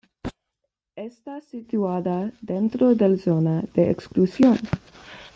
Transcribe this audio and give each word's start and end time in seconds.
Está 0.95 1.41
situada 1.41 2.33
dentro 2.41 2.95
del 2.95 3.19
zona 3.19 3.61
de 3.75 3.91
exclusión. 3.91 4.57